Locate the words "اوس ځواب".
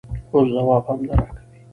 0.31-0.83